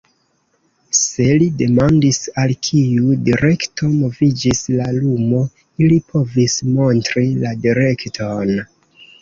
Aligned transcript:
Se 0.99 1.25
li 1.41 1.49
demandis, 1.57 2.17
al 2.43 2.53
kiu 2.67 3.11
direkto 3.27 3.89
moviĝis 3.99 4.63
la 4.79 4.89
lumo, 4.97 5.45
ili 5.85 6.01
povis 6.15 6.59
montri 6.73 7.29
la 7.45 7.57
direkton. 7.69 8.59